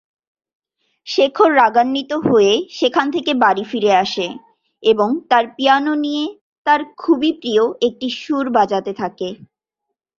শেখর 1.07 1.49
রাগান্বিত 1.55 2.11
হয়ে 2.27 2.53
সেখান 2.71 3.05
থেকে 3.11 3.31
বাড়ি 3.43 3.63
ফিরে 3.63 3.91
আসে 4.03 4.27
এবং 4.83 5.09
তার 5.29 5.45
পিয়ানো 5.55 5.93
নিয়ে 6.05 6.25
তার 6.65 6.81
খুবই 6.97 7.31
প্রিয় 7.41 7.63
একটি 7.87 8.07
সুর 8.19 8.45
বাজাতে 8.57 8.91
থাকে। 8.93 9.29